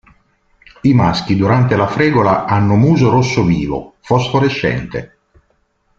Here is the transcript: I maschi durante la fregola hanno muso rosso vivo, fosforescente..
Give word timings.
I 0.81 0.93
maschi 0.95 1.35
durante 1.35 1.75
la 1.75 1.85
fregola 1.85 2.45
hanno 2.45 2.73
muso 2.75 3.11
rosso 3.11 3.43
vivo, 3.45 3.97
fosforescente.. 3.99 5.17